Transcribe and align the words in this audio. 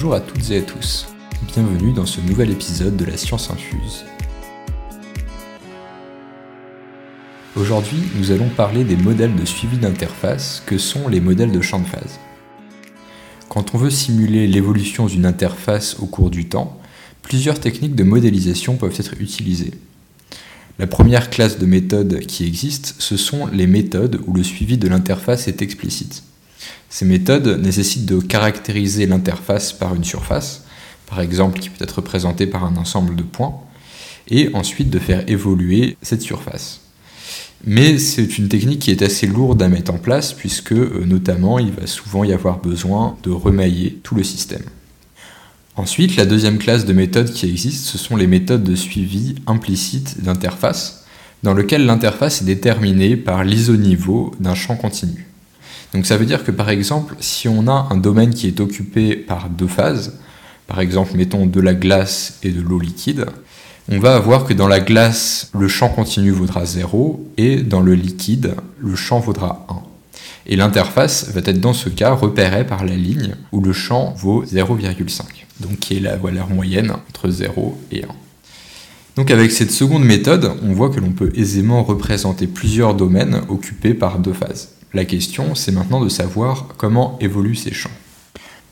Bonjour 0.00 0.14
à 0.14 0.20
toutes 0.20 0.52
et 0.52 0.58
à 0.58 0.62
tous. 0.62 1.08
Bienvenue 1.52 1.92
dans 1.92 2.06
ce 2.06 2.20
nouvel 2.20 2.52
épisode 2.52 2.96
de 2.96 3.04
la 3.04 3.16
Science 3.16 3.50
Infuse. 3.50 4.04
Aujourd'hui, 7.56 7.98
nous 8.14 8.30
allons 8.30 8.48
parler 8.48 8.84
des 8.84 8.94
modèles 8.94 9.34
de 9.34 9.44
suivi 9.44 9.76
d'interface 9.76 10.62
que 10.64 10.78
sont 10.78 11.08
les 11.08 11.18
modèles 11.18 11.50
de 11.50 11.60
champ 11.60 11.80
de 11.80 11.86
phase. 11.88 12.20
Quand 13.48 13.74
on 13.74 13.78
veut 13.78 13.90
simuler 13.90 14.46
l'évolution 14.46 15.06
d'une 15.06 15.26
interface 15.26 15.96
au 15.98 16.06
cours 16.06 16.30
du 16.30 16.48
temps, 16.48 16.80
plusieurs 17.22 17.58
techniques 17.58 17.96
de 17.96 18.04
modélisation 18.04 18.76
peuvent 18.76 18.94
être 19.00 19.20
utilisées. 19.20 19.72
La 20.78 20.86
première 20.86 21.28
classe 21.28 21.58
de 21.58 21.66
méthodes 21.66 22.20
qui 22.20 22.46
existe, 22.46 22.94
ce 23.00 23.16
sont 23.16 23.48
les 23.48 23.66
méthodes 23.66 24.20
où 24.28 24.32
le 24.32 24.44
suivi 24.44 24.78
de 24.78 24.86
l'interface 24.86 25.48
est 25.48 25.60
explicite. 25.60 26.22
Ces 26.90 27.04
méthodes 27.04 27.60
nécessitent 27.60 28.06
de 28.06 28.18
caractériser 28.18 29.06
l'interface 29.06 29.72
par 29.72 29.94
une 29.94 30.04
surface, 30.04 30.64
par 31.06 31.20
exemple 31.20 31.58
qui 31.58 31.68
peut 31.68 31.84
être 31.84 31.96
représentée 31.96 32.46
par 32.46 32.64
un 32.64 32.76
ensemble 32.76 33.14
de 33.16 33.22
points, 33.22 33.54
et 34.30 34.50
ensuite 34.54 34.90
de 34.90 34.98
faire 34.98 35.28
évoluer 35.28 35.96
cette 36.02 36.22
surface. 36.22 36.80
Mais 37.64 37.98
c'est 37.98 38.38
une 38.38 38.48
technique 38.48 38.80
qui 38.80 38.90
est 38.90 39.02
assez 39.02 39.26
lourde 39.26 39.62
à 39.62 39.68
mettre 39.68 39.92
en 39.92 39.98
place 39.98 40.32
puisque 40.32 40.72
euh, 40.72 41.04
notamment 41.04 41.58
il 41.58 41.72
va 41.72 41.86
souvent 41.86 42.22
y 42.22 42.32
avoir 42.32 42.60
besoin 42.60 43.16
de 43.24 43.30
remailler 43.30 43.98
tout 44.02 44.14
le 44.14 44.22
système. 44.22 44.62
Ensuite, 45.74 46.16
la 46.16 46.26
deuxième 46.26 46.58
classe 46.58 46.84
de 46.84 46.92
méthodes 46.92 47.32
qui 47.32 47.46
existe, 47.46 47.86
ce 47.86 47.98
sont 47.98 48.16
les 48.16 48.26
méthodes 48.26 48.64
de 48.64 48.74
suivi 48.74 49.36
implicite 49.46 50.22
d'interface, 50.22 51.04
dans 51.44 51.54
lequel 51.54 51.86
l'interface 51.86 52.42
est 52.42 52.46
déterminée 52.46 53.16
par 53.16 53.44
l'isoniveau 53.44 54.34
d'un 54.40 54.56
champ 54.56 54.76
continu. 54.76 55.27
Donc 55.94 56.06
ça 56.06 56.16
veut 56.16 56.26
dire 56.26 56.44
que 56.44 56.50
par 56.50 56.70
exemple, 56.70 57.14
si 57.20 57.48
on 57.48 57.66
a 57.68 57.88
un 57.90 57.96
domaine 57.96 58.34
qui 58.34 58.46
est 58.46 58.60
occupé 58.60 59.16
par 59.16 59.48
deux 59.48 59.66
phases, 59.66 60.18
par 60.66 60.80
exemple 60.80 61.12
mettons 61.16 61.46
de 61.46 61.60
la 61.60 61.74
glace 61.74 62.38
et 62.42 62.50
de 62.50 62.60
l'eau 62.60 62.78
liquide, 62.78 63.26
on 63.90 63.98
va 63.98 64.16
avoir 64.16 64.44
que 64.44 64.52
dans 64.52 64.68
la 64.68 64.80
glace, 64.80 65.50
le 65.58 65.66
champ 65.66 65.88
continu 65.88 66.30
vaudra 66.30 66.66
0 66.66 67.26
et 67.38 67.62
dans 67.62 67.80
le 67.80 67.94
liquide, 67.94 68.54
le 68.78 68.94
champ 68.94 69.18
vaudra 69.18 69.64
1. 69.70 69.76
Et 70.44 70.56
l'interface 70.56 71.30
va 71.30 71.40
être 71.44 71.60
dans 71.60 71.72
ce 71.72 71.88
cas 71.88 72.12
repérée 72.12 72.66
par 72.66 72.84
la 72.84 72.94
ligne 72.94 73.34
où 73.50 73.62
le 73.62 73.72
champ 73.72 74.12
vaut 74.14 74.44
0,5, 74.44 75.22
donc 75.60 75.78
qui 75.78 75.96
est 75.96 76.00
la 76.00 76.16
valeur 76.16 76.50
moyenne 76.50 76.92
entre 77.08 77.30
0 77.30 77.78
et 77.90 78.04
1. 78.04 78.08
Donc 79.16 79.30
avec 79.30 79.50
cette 79.50 79.72
seconde 79.72 80.04
méthode, 80.04 80.52
on 80.62 80.74
voit 80.74 80.90
que 80.90 81.00
l'on 81.00 81.12
peut 81.12 81.32
aisément 81.34 81.82
représenter 81.82 82.46
plusieurs 82.46 82.94
domaines 82.94 83.40
occupés 83.48 83.94
par 83.94 84.18
deux 84.18 84.34
phases. 84.34 84.77
La 84.94 85.04
question, 85.04 85.54
c'est 85.54 85.72
maintenant 85.72 86.02
de 86.02 86.08
savoir 86.08 86.68
comment 86.78 87.18
évoluent 87.20 87.54
ces 87.54 87.74
champs. 87.74 87.90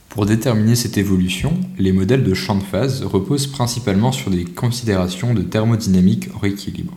Pour 0.09 0.25
déterminer 0.25 0.75
cette 0.75 0.97
évolution, 0.97 1.61
les 1.78 1.92
modèles 1.92 2.25
de 2.25 2.33
champs 2.33 2.56
de 2.56 2.62
phase 2.62 3.03
reposent 3.03 3.47
principalement 3.47 4.12
sur 4.12 4.31
des 4.31 4.47
considérations 4.47 5.34
de 5.34 5.42
thermodynamique 5.42 6.28
hors 6.34 6.47
équilibre. 6.47 6.97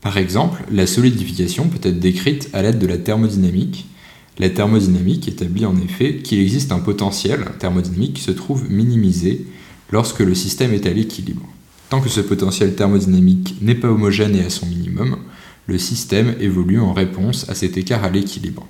Par 0.00 0.16
exemple, 0.16 0.62
la 0.70 0.86
solidification 0.86 1.68
peut 1.68 1.88
être 1.88 1.98
décrite 1.98 2.50
à 2.52 2.62
l'aide 2.62 2.78
de 2.78 2.86
la 2.86 2.98
thermodynamique. 2.98 3.88
La 4.38 4.48
thermodynamique 4.48 5.26
établit 5.26 5.66
en 5.66 5.76
effet 5.76 6.18
qu'il 6.18 6.38
existe 6.38 6.70
un 6.70 6.78
potentiel 6.78 7.46
thermodynamique 7.58 8.14
qui 8.14 8.22
se 8.22 8.30
trouve 8.30 8.70
minimisé 8.70 9.44
lorsque 9.90 10.20
le 10.20 10.36
système 10.36 10.72
est 10.72 10.86
à 10.86 10.92
l'équilibre. 10.92 11.42
Tant 11.90 12.00
que 12.00 12.08
ce 12.08 12.20
potentiel 12.20 12.76
thermodynamique 12.76 13.56
n'est 13.60 13.74
pas 13.74 13.88
homogène 13.88 14.36
et 14.36 14.44
à 14.44 14.50
son 14.50 14.66
minimum, 14.66 15.16
le 15.68 15.78
système 15.78 16.34
évolue 16.40 16.80
en 16.80 16.94
réponse 16.94 17.48
à 17.48 17.54
cet 17.54 17.76
écart 17.76 18.02
à 18.02 18.10
l'équilibre. 18.10 18.66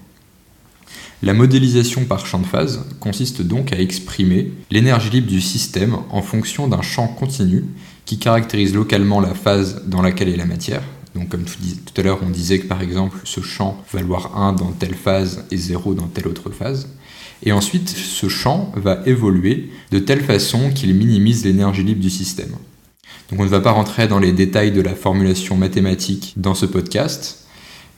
La 1.23 1.33
modélisation 1.33 2.05
par 2.05 2.27
champ 2.27 2.41
de 2.41 2.47
phase 2.47 2.85
consiste 3.01 3.41
donc 3.41 3.73
à 3.73 3.81
exprimer 3.81 4.53
l'énergie 4.71 5.11
libre 5.11 5.29
du 5.29 5.41
système 5.41 5.97
en 6.11 6.23
fonction 6.23 6.69
d'un 6.69 6.83
champ 6.83 7.07
continu 7.09 7.65
qui 8.05 8.19
caractérise 8.19 8.75
localement 8.75 9.21
la 9.21 9.35
phase 9.35 9.85
dans 9.87 10.03
laquelle 10.03 10.29
est 10.29 10.37
la 10.37 10.45
matière. 10.45 10.83
Donc 11.15 11.29
comme 11.29 11.45
tout 11.45 12.01
à 12.01 12.03
l'heure 12.03 12.21
on 12.23 12.31
disait 12.31 12.59
que 12.59 12.67
par 12.67 12.83
exemple 12.83 13.19
ce 13.25 13.41
champ 13.41 13.83
va 13.93 14.01
valoir 14.01 14.37
1 14.37 14.53
dans 14.55 14.73
telle 14.73 14.95
phase 14.95 15.45
et 15.51 15.57
0 15.57 15.95
dans 15.95 16.07
telle 16.09 16.27
autre 16.27 16.51
phase. 16.51 16.89
Et 17.45 17.53
ensuite 17.53 17.89
ce 17.89 18.29
champ 18.29 18.73
va 18.77 19.03
évoluer 19.07 19.71
de 19.93 20.01
telle 20.01 20.23
façon 20.23 20.71
qu'il 20.71 20.95
minimise 20.95 21.45
l'énergie 21.45 21.85
libre 21.85 22.01
du 22.01 22.11
système. 22.11 22.55
Donc 23.31 23.41
on 23.41 23.45
ne 23.45 23.49
va 23.49 23.61
pas 23.61 23.73
rentrer 23.73 24.09
dans 24.09 24.19
les 24.19 24.33
détails 24.33 24.73
de 24.73 24.81
la 24.81 24.95
formulation 24.95 25.57
mathématique 25.57 26.33
dans 26.37 26.55
ce 26.55 26.65
podcast, 26.65 27.45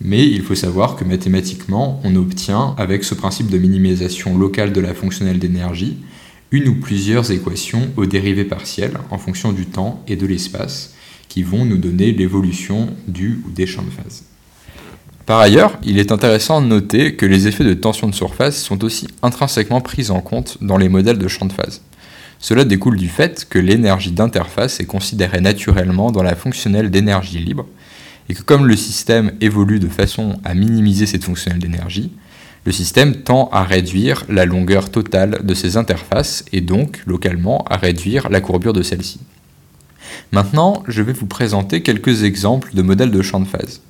mais 0.01 0.27
il 0.27 0.43
faut 0.43 0.55
savoir 0.55 0.97
que 0.97 1.05
mathématiquement, 1.05 2.01
on 2.05 2.17
obtient, 2.17 2.75
avec 2.79 3.05
ce 3.05 3.15
principe 3.15 3.49
de 3.49 3.59
minimisation 3.59 4.37
locale 4.37 4.73
de 4.73 4.81
la 4.81 4.95
fonctionnelle 4.95 5.39
d'énergie, 5.39 5.99
une 6.51 6.69
ou 6.69 6.75
plusieurs 6.75 7.31
équations 7.31 7.91
aux 7.97 8.07
dérivées 8.07 8.45
partielles 8.45 8.99
en 9.11 9.19
fonction 9.19 9.53
du 9.53 9.67
temps 9.67 10.03
et 10.09 10.17
de 10.17 10.27
l'espace, 10.27 10.95
qui 11.29 11.45
vont 11.45 11.65
nous 11.65 11.77
donner 11.77 12.11
l'évolution 12.11 12.89
du 13.07 13.41
ou 13.47 13.51
des 13.53 13.67
champs 13.67 13.85
de 13.85 13.91
phase. 13.91 14.25
Par 15.27 15.39
ailleurs, 15.39 15.79
il 15.85 15.99
est 16.01 16.11
intéressant 16.11 16.61
de 16.61 16.67
noter 16.67 17.15
que 17.15 17.25
les 17.25 17.47
effets 17.47 17.63
de 17.63 17.75
tension 17.75 18.09
de 18.09 18.15
surface 18.15 18.61
sont 18.61 18.83
aussi 18.83 19.07
intrinsèquement 19.23 19.81
pris 19.81 20.11
en 20.11 20.21
compte 20.21 20.59
dans 20.61 20.77
les 20.77 20.89
modèles 20.89 21.19
de 21.19 21.29
champs 21.29 21.47
de 21.47 21.53
phase. 21.53 21.83
Cela 22.41 22.65
découle 22.65 22.97
du 22.97 23.09
fait 23.09 23.47
que 23.49 23.59
l'énergie 23.59 24.13
d'interface 24.13 24.81
est 24.81 24.87
considérée 24.87 25.43
naturellement 25.43 26.11
dans 26.11 26.23
la 26.23 26.35
fonctionnelle 26.35 26.91
d'énergie 26.91 27.39
libre, 27.39 27.67
et 28.31 28.35
que 28.35 28.43
comme 28.43 28.67
le 28.67 28.77
système 28.77 29.33
évolue 29.43 29.79
de 29.79 29.89
façon 29.89 30.41
à 30.43 30.55
minimiser 30.55 31.05
cette 31.05 31.25
fonctionnelle 31.25 31.61
d'énergie, 31.61 32.11
le 32.65 32.73
système 32.73 33.17
tend 33.17 33.49
à 33.53 33.63
réduire 33.63 34.25
la 34.29 34.47
longueur 34.47 34.91
totale 34.91 35.41
de 35.45 35.55
ses 35.55 35.77
interfaces 35.77 36.45
et 36.53 36.61
donc 36.61 37.03
localement 37.07 37.65
à 37.65 37.77
réduire 37.77 38.31
la 38.31 38.41
courbure 38.41 38.73
de 38.73 38.83
celle-ci. 38.83 39.21
Maintenant, 40.33 40.83
je 40.89 41.03
vais 41.03 41.13
vous 41.13 41.27
présenter 41.27 41.83
quelques 41.83 42.23
exemples 42.25 42.75
de 42.75 42.83
modèles 42.83 43.11
de 43.11 43.23
champ 43.23 43.41
de 43.41 43.47
phase. 43.47 43.83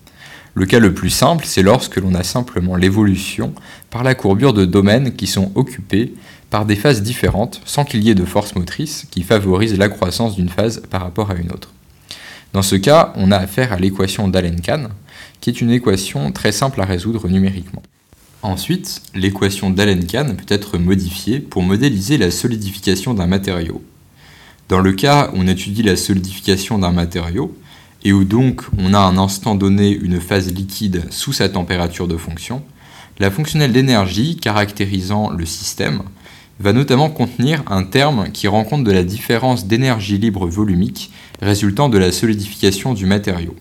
Le 0.55 0.67
cas 0.67 0.81
le 0.81 0.95
plus 0.95 1.11
simple, 1.11 1.45
c'est 1.47 1.63
lorsque 1.63 1.97
l'on 1.97 2.15
a 2.15 2.25
simplement 2.25 2.75
l'évolution 2.75 3.55
par 3.91 4.03
la 4.03 4.15
courbure 4.15 4.53
de 4.53 4.65
domaines 4.65 5.15
qui 5.15 5.29
sont 5.29 5.53
occupés 5.55 6.15
par 6.51 6.67
des 6.67 6.77
phases 6.77 7.03
différentes 7.03 7.61
sans 7.65 7.85
qu'il 7.85 8.03
y 8.03 8.11
ait 8.11 8.15
de 8.15 8.25
force 8.25 8.55
motrice 8.55 9.07
qui 9.11 9.23
favorise 9.23 9.79
la 9.79 9.89
croissance 9.89 10.37
d'une 10.37 10.49
phase 10.49 10.83
par 10.91 11.03
rapport 11.03 11.31
à 11.31 11.35
une 11.35 11.53
autre. 11.53 11.71
Dans 12.53 12.63
ce 12.63 12.75
cas, 12.75 13.13
on 13.17 13.31
a 13.31 13.37
affaire 13.37 13.73
à 13.73 13.79
l'équation 13.79 14.27
d'Allen-Kahn, 14.27 14.89
qui 15.41 15.51
est 15.51 15.61
une 15.61 15.71
équation 15.71 16.33
très 16.33 16.51
simple 16.51 16.81
à 16.81 16.85
résoudre 16.85 17.29
numériquement. 17.29 17.83
Ensuite, 18.43 19.03
l'équation 19.15 19.71
d'Allen-Kahn 19.71 20.37
peut 20.37 20.53
être 20.53 20.77
modifiée 20.77 21.39
pour 21.39 21.63
modéliser 21.63 22.19
la 22.19 22.31
solidification 22.31 23.15
d'un 23.15 23.27
matériau. 23.27 23.83
Dans 24.69 24.81
le 24.81 24.93
cas 24.93 25.31
où 25.33 25.39
on 25.39 25.47
étudie 25.47 25.83
la 25.83 25.97
solidification 25.97 26.79
d'un 26.79 26.93
matériau, 26.93 27.57
et 28.03 28.13
où 28.13 28.25
donc 28.25 28.63
on 28.79 28.95
a 28.95 28.99
à 28.99 29.03
un 29.03 29.19
instant 29.19 29.55
donné 29.55 29.91
une 29.91 30.21
phase 30.21 30.51
liquide 30.53 31.05
sous 31.11 31.33
sa 31.33 31.49
température 31.49 32.09
de 32.09 32.17
fonction, 32.17 32.63
la 33.19 33.31
fonctionnelle 33.31 33.73
d'énergie 33.73 34.37
caractérisant 34.37 35.31
le 35.31 35.45
système 35.45 36.03
va 36.61 36.73
notamment 36.75 37.09
contenir 37.09 37.63
un 37.67 37.83
terme 37.83 38.31
qui 38.33 38.47
rend 38.47 38.65
compte 38.65 38.85
de 38.85 38.93
la 38.93 39.03
différence 39.03 39.67
d'énergie 39.67 40.19
libre 40.19 40.47
volumique 40.47 41.11
résultant 41.41 41.89
de 41.89 41.99
la 41.99 42.13
solidification 42.13 42.93
du 42.93 43.07
matériau. 43.07 43.57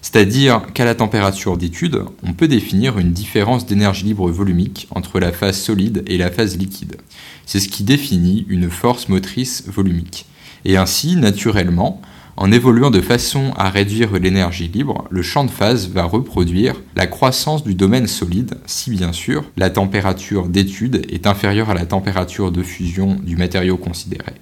C'est-à-dire 0.00 0.62
qu'à 0.72 0.84
la 0.84 0.94
température 0.94 1.58
d'étude, 1.58 2.02
on 2.22 2.32
peut 2.32 2.48
définir 2.48 2.98
une 2.98 3.12
différence 3.12 3.66
d'énergie 3.66 4.04
libre 4.04 4.30
volumique 4.30 4.88
entre 4.90 5.20
la 5.20 5.32
phase 5.32 5.60
solide 5.60 6.02
et 6.06 6.16
la 6.16 6.30
phase 6.30 6.56
liquide. 6.56 6.96
C'est 7.44 7.60
ce 7.60 7.68
qui 7.68 7.84
définit 7.84 8.46
une 8.48 8.70
force 8.70 9.08
motrice 9.08 9.64
volumique. 9.66 10.26
Et 10.64 10.76
ainsi, 10.76 11.16
naturellement, 11.16 12.00
en 12.36 12.50
évoluant 12.50 12.90
de 12.90 13.02
façon 13.02 13.52
à 13.56 13.68
réduire 13.68 14.12
l'énergie 14.14 14.68
libre, 14.68 15.04
le 15.10 15.22
champ 15.22 15.44
de 15.44 15.50
phase 15.50 15.90
va 15.90 16.04
reproduire 16.04 16.80
la 16.96 17.06
croissance 17.06 17.62
du 17.62 17.74
domaine 17.74 18.06
solide 18.06 18.54
si 18.64 18.90
bien 18.90 19.12
sûr 19.12 19.44
la 19.56 19.68
température 19.68 20.48
d'étude 20.48 21.04
est 21.10 21.26
inférieure 21.26 21.68
à 21.68 21.74
la 21.74 21.84
température 21.84 22.50
de 22.50 22.62
fusion 22.62 23.16
du 23.22 23.36
matériau 23.36 23.76
considéré. 23.76 24.32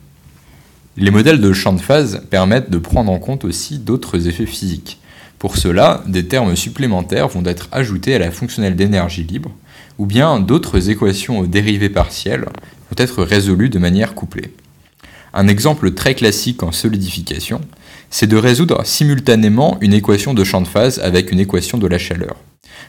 Les 0.96 1.10
modèles 1.10 1.40
de 1.40 1.52
champ 1.52 1.72
de 1.72 1.80
phase 1.80 2.26
permettent 2.30 2.70
de 2.70 2.78
prendre 2.78 3.10
en 3.10 3.18
compte 3.18 3.44
aussi 3.44 3.78
d'autres 3.78 4.28
effets 4.28 4.46
physiques. 4.46 4.98
Pour 5.38 5.56
cela, 5.56 6.04
des 6.06 6.26
termes 6.26 6.54
supplémentaires 6.54 7.28
vont 7.28 7.44
être 7.44 7.68
ajoutés 7.72 8.14
à 8.14 8.18
la 8.18 8.30
fonctionnelle 8.30 8.76
d'énergie 8.76 9.24
libre, 9.24 9.50
ou 9.98 10.06
bien 10.06 10.38
d'autres 10.38 10.90
équations 10.90 11.38
aux 11.38 11.46
dérivées 11.46 11.88
partielles 11.88 12.44
vont 12.90 12.96
être 12.96 13.22
résolues 13.22 13.70
de 13.70 13.78
manière 13.78 14.14
couplée. 14.14 14.52
Un 15.32 15.48
exemple 15.48 15.92
très 15.92 16.14
classique 16.14 16.62
en 16.62 16.72
solidification, 16.72 17.60
c'est 18.10 18.26
de 18.26 18.36
résoudre 18.36 18.84
simultanément 18.84 19.78
une 19.80 19.94
équation 19.94 20.34
de 20.34 20.44
champ 20.44 20.60
de 20.60 20.66
phase 20.66 20.98
avec 20.98 21.30
une 21.30 21.40
équation 21.40 21.78
de 21.78 21.86
la 21.86 21.98
chaleur. 21.98 22.36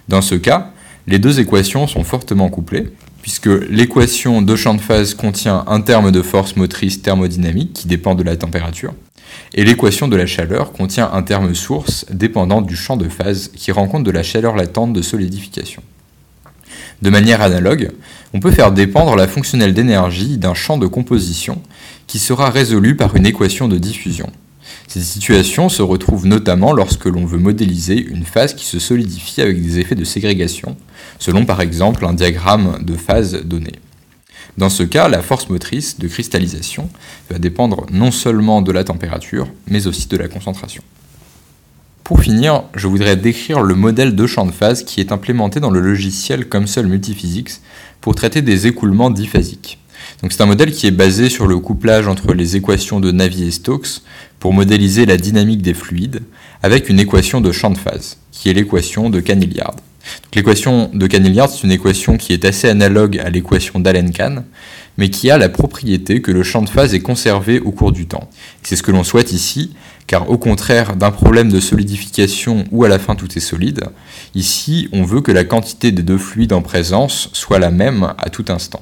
Dans 0.08 0.22
ce 0.22 0.36
cas, 0.36 0.72
les 1.08 1.20
deux 1.20 1.40
équations 1.40 1.88
sont 1.88 2.04
fortement 2.04 2.50
couplées, 2.50 2.92
puisque 3.22 3.50
l'équation 3.70 4.42
de 4.42 4.56
champ 4.56 4.74
de 4.74 4.82
phase 4.82 5.14
contient 5.14 5.64
un 5.68 5.82
terme 5.82 6.12
de 6.12 6.22
force 6.22 6.56
motrice 6.56 7.02
thermodynamique 7.02 7.74
qui 7.74 7.88
dépend 7.88 8.16
de 8.16 8.24
la 8.24 8.36
température, 8.36 8.94
et 9.54 9.64
l'équation 9.64 10.08
de 10.08 10.16
la 10.16 10.26
chaleur 10.26 10.74
contient 10.74 11.10
un 11.14 11.22
terme 11.22 11.54
source 11.54 12.06
dépendant 12.12 12.62
du 12.62 12.76
champ 12.76 12.98
de 12.98 13.08
phase 13.08 13.52
qui 13.56 13.72
rend 13.72 13.88
compte 13.88 14.04
de 14.04 14.12
la 14.12 14.24
chaleur 14.24 14.56
latente 14.56 14.94
de 14.94 15.02
solidification. 15.02 15.84
De 17.02 17.10
manière 17.10 17.42
analogue, 17.42 17.92
on 18.34 18.40
peut 18.40 18.52
faire 18.52 18.72
dépendre 18.72 19.16
la 19.16 19.28
fonctionnelle 19.28 19.74
d'énergie 19.74 20.38
d'un 20.38 20.54
champ 20.54 20.78
de 20.78 20.88
composition 20.88 21.62
qui 22.08 22.20
sera 22.20 22.50
résolu 22.50 22.96
par 22.96 23.16
une 23.16 23.26
équation 23.26 23.68
de 23.68 23.78
diffusion. 23.78 24.30
Ces 24.88 25.02
situations 25.02 25.70
se 25.70 25.82
retrouvent 25.82 26.26
notamment 26.26 26.74
lorsque 26.74 27.06
l'on 27.06 27.26
veut 27.26 27.38
modéliser 27.38 28.00
une 28.02 28.26
phase 28.26 28.54
qui 28.54 28.66
se 28.66 28.80
solidifie 28.80 29.42
avec 29.42 29.62
des 29.62 29.80
effets 29.80 29.96
de 29.96 30.04
ségrégation, 30.04 30.76
selon 31.20 31.46
par 31.46 31.62
exemple 31.62 32.06
un 32.06 32.14
diagramme 32.14 32.84
de 32.84 32.96
phase 32.96 33.44
donné. 33.44 33.72
Dans 34.58 34.70
ce 34.70 34.84
cas, 34.84 35.08
la 35.08 35.22
force 35.22 35.50
motrice 35.50 35.98
de 35.98 36.08
cristallisation 36.08 36.90
va 37.30 37.40
dépendre 37.40 37.86
non 37.92 38.12
seulement 38.12 38.62
de 38.62 38.72
la 38.72 38.84
température, 38.84 39.48
mais 39.68 39.88
aussi 39.88 40.08
de 40.08 40.18
la 40.18 40.28
concentration. 40.28 40.84
Pour 42.04 42.20
finir, 42.20 42.64
je 42.76 42.88
voudrais 42.88 43.16
décrire 43.16 43.62
le 43.62 43.76
modèle 43.76 44.16
de 44.16 44.28
champ 44.28 44.46
de 44.46 44.52
phase 44.52 44.84
qui 44.84 45.00
est 45.00 45.14
implémenté 45.14 45.62
dans 45.62 45.70
le 45.70 45.80
logiciel 45.80 46.50
COMSOL 46.50 46.88
Multiphysics 46.88 47.62
pour 48.02 48.16
traiter 48.16 48.42
des 48.42 48.68
écoulements 48.68 49.10
diphasiques. 49.10 49.80
C'est 50.30 50.42
un 50.42 50.46
modèle 50.46 50.72
qui 50.72 50.88
est 50.88 50.92
basé 50.92 51.30
sur 51.30 51.48
le 51.48 51.58
couplage 51.60 52.08
entre 52.08 52.34
les 52.34 52.56
équations 52.56 53.00
de 53.00 53.12
Navier-Stokes 53.12 54.02
pour 54.42 54.54
modéliser 54.54 55.06
la 55.06 55.18
dynamique 55.18 55.62
des 55.62 55.76
fluides 55.76 56.22
avec 56.64 56.90
une 56.90 57.00
équation 57.00 57.42
de 57.42 57.52
champ 57.52 57.70
de 57.70 57.78
phase, 57.78 58.18
qui 58.32 58.50
est 58.50 58.54
l'équation 58.54 59.12
de 59.12 59.20
Canillard. 59.20 59.76
L'équation 60.34 60.90
de 60.92 61.06
Canillard, 61.06 61.48
c'est 61.48 61.62
une 61.62 61.72
équation 61.72 62.18
qui 62.18 62.34
est 62.34 62.44
assez 62.44 62.68
analogue 62.68 63.20
à 63.20 63.30
l'équation 63.30 63.80
d'Allen-Kahn, 63.80 64.44
mais 64.98 65.12
qui 65.12 65.30
a 65.30 65.38
la 65.38 65.48
propriété 65.48 66.24
que 66.24 66.32
le 66.32 66.42
champ 66.42 66.64
de 66.64 66.70
phase 66.70 66.96
est 66.96 67.02
conservé 67.02 67.60
au 67.60 67.72
cours 67.72 67.92
du 67.92 68.08
temps. 68.08 68.32
C'est 68.64 68.76
ce 68.76 68.82
que 68.82 68.92
l'on 68.92 69.04
souhaite 69.04 69.32
ici, 69.32 69.74
car 70.08 70.28
au 70.28 70.40
contraire 70.40 70.96
d'un 70.96 71.12
problème 71.12 71.52
de 71.52 71.60
solidification 71.60 72.64
où 72.72 72.84
à 72.84 72.90
la 72.90 72.98
fin 72.98 73.14
tout 73.14 73.30
est 73.38 73.42
solide, 73.42 73.90
ici 74.34 74.90
on 74.92 75.04
veut 75.04 75.22
que 75.22 75.32
la 75.32 75.44
quantité 75.44 75.92
des 75.92 76.02
deux 76.02 76.18
fluides 76.18 76.54
en 76.54 76.64
présence 76.64 77.30
soit 77.34 77.60
la 77.60 77.70
même 77.70 78.16
à 78.18 78.32
tout 78.32 78.46
instant. 78.50 78.82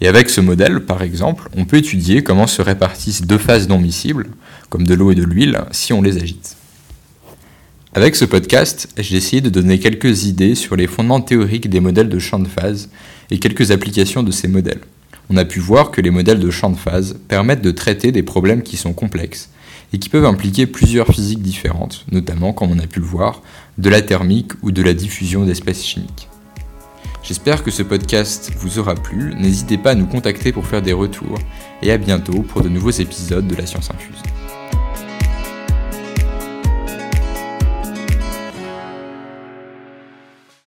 Et 0.00 0.08
avec 0.08 0.30
ce 0.30 0.40
modèle, 0.40 0.80
par 0.80 1.02
exemple, 1.02 1.48
on 1.56 1.64
peut 1.64 1.78
étudier 1.78 2.22
comment 2.22 2.46
se 2.46 2.62
répartissent 2.62 3.22
deux 3.22 3.38
phases 3.38 3.68
non 3.68 3.78
miscibles, 3.78 4.28
comme 4.68 4.86
de 4.86 4.94
l'eau 4.94 5.10
et 5.10 5.16
de 5.16 5.24
l'huile, 5.24 5.60
si 5.72 5.92
on 5.92 6.02
les 6.02 6.18
agite. 6.18 6.56
Avec 7.94 8.14
ce 8.14 8.24
podcast, 8.24 8.88
j'ai 8.96 9.16
essayé 9.16 9.40
de 9.40 9.48
donner 9.48 9.80
quelques 9.80 10.26
idées 10.26 10.54
sur 10.54 10.76
les 10.76 10.86
fondements 10.86 11.20
théoriques 11.20 11.68
des 11.68 11.80
modèles 11.80 12.08
de 12.08 12.18
champ 12.18 12.38
de 12.38 12.46
phase 12.46 12.90
et 13.30 13.38
quelques 13.38 13.72
applications 13.72 14.22
de 14.22 14.30
ces 14.30 14.46
modèles. 14.46 14.82
On 15.30 15.36
a 15.36 15.44
pu 15.44 15.58
voir 15.58 15.90
que 15.90 16.00
les 16.00 16.10
modèles 16.10 16.38
de 16.38 16.50
champ 16.50 16.70
de 16.70 16.76
phase 16.76 17.18
permettent 17.26 17.62
de 17.62 17.70
traiter 17.70 18.12
des 18.12 18.22
problèmes 18.22 18.62
qui 18.62 18.76
sont 18.76 18.92
complexes 18.92 19.50
et 19.92 19.98
qui 19.98 20.08
peuvent 20.08 20.26
impliquer 20.26 20.66
plusieurs 20.66 21.08
physiques 21.08 21.42
différentes, 21.42 22.04
notamment, 22.12 22.52
comme 22.52 22.70
on 22.70 22.78
a 22.78 22.86
pu 22.86 23.00
le 23.00 23.06
voir, 23.06 23.42
de 23.78 23.90
la 23.90 24.02
thermique 24.02 24.52
ou 24.62 24.70
de 24.70 24.82
la 24.82 24.94
diffusion 24.94 25.44
d'espèces 25.44 25.84
chimiques. 25.84 26.28
J'espère 27.22 27.62
que 27.62 27.70
ce 27.70 27.82
podcast 27.82 28.52
vous 28.56 28.78
aura 28.78 28.94
plu, 28.94 29.34
n'hésitez 29.34 29.76
pas 29.76 29.90
à 29.90 29.94
nous 29.94 30.06
contacter 30.06 30.52
pour 30.52 30.66
faire 30.66 30.82
des 30.82 30.92
retours, 30.92 31.38
et 31.82 31.92
à 31.92 31.98
bientôt 31.98 32.42
pour 32.42 32.62
de 32.62 32.68
nouveaux 32.68 32.90
épisodes 32.90 33.46
de 33.46 33.56
la 33.56 33.66
science 33.66 33.90
infuse. 33.90 34.22